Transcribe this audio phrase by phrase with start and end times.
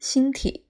[0.00, 0.66] 星体，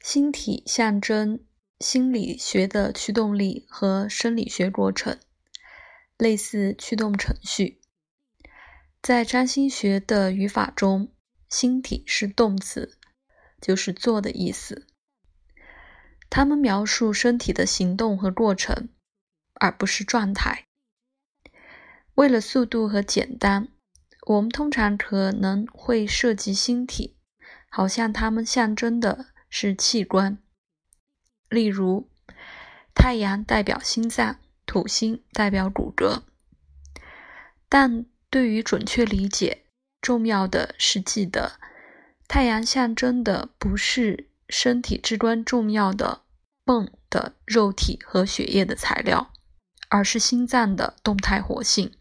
[0.00, 1.40] 星体象征
[1.80, 5.18] 心理学的驱动力和生理学过程，
[6.16, 7.80] 类似驱动程序。
[9.02, 11.12] 在占星学的语法中，
[11.48, 12.96] 星体是动词，
[13.60, 14.86] 就是做的意思。
[16.30, 18.88] 它们描述身体的行动和过程，
[19.54, 20.68] 而不是状态。
[22.14, 23.66] 为了速度和简单，
[24.28, 27.17] 我们通常可能会涉及星体。
[27.68, 30.38] 好像它们象征的是器官，
[31.48, 32.08] 例如
[32.94, 36.22] 太阳代表心脏，土星代表骨骼。
[37.68, 39.64] 但对于准确理解，
[40.00, 41.58] 重要的是记得，
[42.26, 46.22] 太阳象征的不是身体至关重要的
[46.64, 49.32] 泵的肉体和血液的材料，
[49.88, 51.92] 而是心脏的动态活性。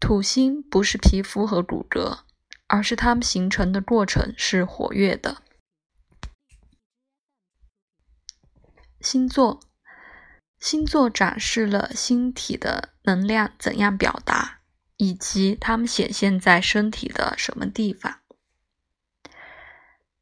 [0.00, 2.20] 土星不是皮肤和骨骼。
[2.68, 5.42] 而是它们形成的过程是活跃的。
[9.00, 9.60] 星座，
[10.60, 14.60] 星座展示了星体的能量怎样表达，
[14.96, 18.20] 以及它们显现在身体的什么地方。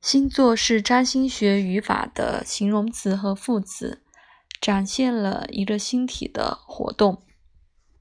[0.01, 4.05] 星座是占星学语法的形容词和副词，
[4.61, 7.27] 展现了一个星体的活动，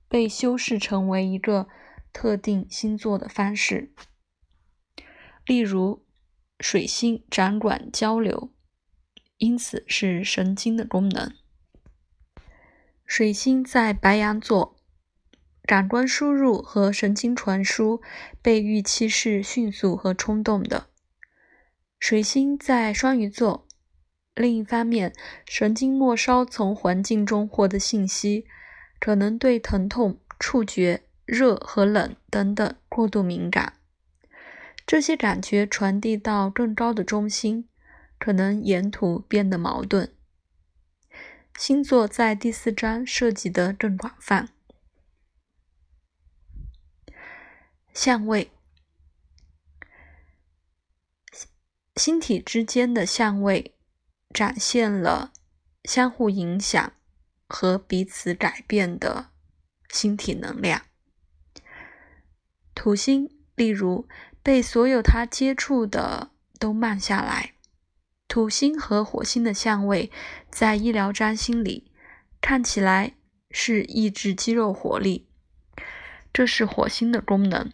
[0.08, 1.68] 被修饰成为一个
[2.14, 3.94] 特定星座的方式。
[5.46, 6.04] 例如，
[6.60, 8.52] 水星掌管交流，
[9.38, 11.32] 因此是神经的功能。
[13.06, 14.76] 水星在白羊座，
[15.64, 18.02] 感官输入和神经传输
[18.42, 20.88] 被预期是迅速和冲动的。
[22.00, 23.68] 水星在双鱼座，
[24.34, 25.14] 另一方面，
[25.46, 28.46] 神经末梢从环境中获得信息，
[29.00, 33.74] 可能对疼痛、触觉、热和冷等等过度敏感。
[34.86, 37.68] 这些感觉传递到更高的中心，
[38.20, 40.14] 可能沿途变得矛盾。
[41.58, 44.50] 星座在第四章涉及的更广泛。
[47.96, 48.52] 相位，
[51.96, 53.74] 星体之间的相位
[54.32, 55.34] 展现了
[55.86, 56.94] 相互影响
[57.48, 59.32] 和彼此改变的
[59.90, 60.84] 星体能量。
[62.76, 64.08] 土星，例如。
[64.46, 66.30] 被所有他接触的
[66.60, 67.54] 都慢下来。
[68.28, 70.12] 土星和火星的相位
[70.52, 71.92] 在医疗占星里
[72.40, 73.16] 看起来
[73.50, 75.28] 是抑制肌肉活力，
[76.32, 77.74] 这是火星的功能。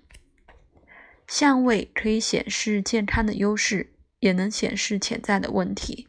[1.28, 6.08] 相位可以显示健康的优势，也能显示潜在的问题。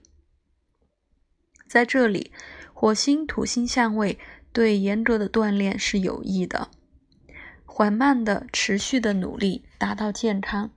[1.66, 2.30] 在这里，
[2.72, 4.16] 火星土星相位
[4.52, 6.70] 对严格的锻炼是有益的。
[7.74, 10.70] 缓慢的、持续的努力达到健康，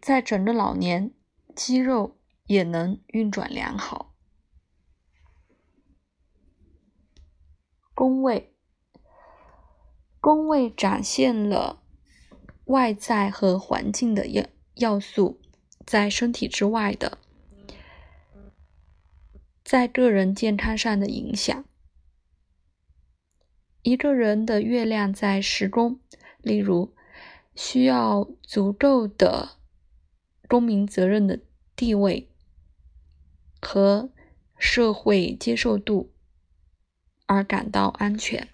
[0.00, 1.12] 在整个老年，
[1.54, 2.16] 肌肉
[2.46, 4.14] 也能运转良好。
[7.94, 8.54] 宫位，
[10.18, 11.82] 宫位展现了
[12.64, 14.46] 外在和环境的要
[14.76, 15.42] 要素
[15.84, 17.18] 在身体之外的，
[19.62, 21.66] 在个人健康上的影响。
[23.84, 26.00] 一个人的月亮在十宫，
[26.40, 26.94] 例如
[27.54, 29.58] 需要足够的
[30.48, 31.40] 公民责任的
[31.76, 32.30] 地位
[33.60, 34.10] 和
[34.56, 36.14] 社会接受度
[37.26, 38.48] 而感到安全。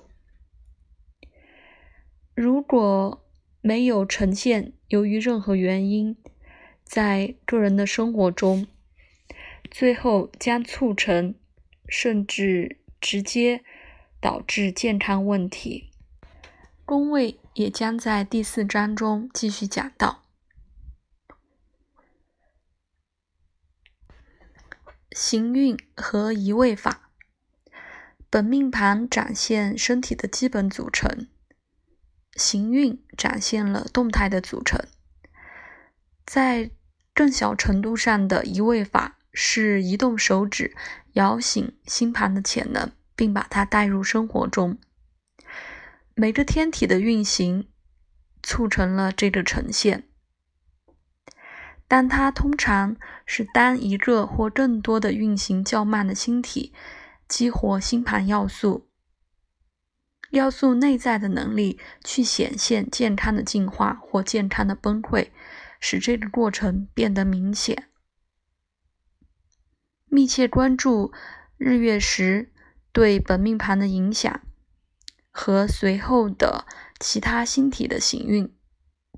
[2.35, 3.25] 如果
[3.61, 6.17] 没有呈现，由于任何原因，
[6.83, 8.67] 在个人的生活中，
[9.71, 11.37] 最后将促成
[11.89, 13.63] 甚至直接。
[14.21, 15.91] 导致健康问题，
[16.85, 20.23] 宫位也将在第四章中继续讲到。
[25.13, 27.11] 行运和移位法，
[28.29, 31.27] 本命盘展现身体的基本组成，
[32.37, 34.87] 行运展现了动态的组成。
[36.25, 36.71] 在
[37.13, 40.77] 更小程度上的移位法是移动手指
[41.15, 42.93] 摇醒星盘的潜能。
[43.21, 44.79] 并把它带入生活中。
[46.15, 47.69] 每个天体的运行
[48.43, 50.09] 促成了这个呈现，
[51.87, 52.97] 但它通常
[53.27, 56.73] 是当一个或更多的运行较慢的星体
[57.29, 58.89] 激活星盘要素，
[60.31, 65.29] 要素内在的能力去显现健康的进化或健康的崩溃，
[65.79, 67.91] 使这个过程变得明显。
[70.07, 71.13] 密切关注
[71.59, 72.51] 日月食。
[72.93, 74.41] 对本命盘的影响
[75.31, 76.67] 和随后的
[76.99, 78.53] 其他星体的行运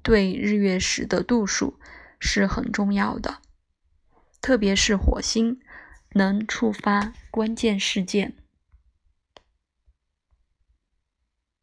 [0.02, 1.78] 对日月食的度数
[2.18, 3.38] 是很重要的，
[4.40, 5.60] 特别是火星
[6.12, 8.36] 能触发关键事件。